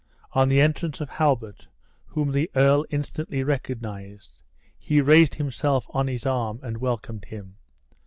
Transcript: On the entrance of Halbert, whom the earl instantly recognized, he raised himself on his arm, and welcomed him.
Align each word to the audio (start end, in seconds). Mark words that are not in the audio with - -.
On 0.31 0.49
the 0.49 0.59
entrance 0.59 0.99
of 0.99 1.09
Halbert, 1.11 1.67
whom 2.07 2.31
the 2.31 2.49
earl 2.55 2.85
instantly 2.89 3.43
recognized, 3.43 4.41
he 4.75 4.99
raised 4.99 5.35
himself 5.35 5.85
on 5.91 6.07
his 6.07 6.25
arm, 6.25 6.59
and 6.63 6.77
welcomed 6.79 7.25
him. 7.25 7.57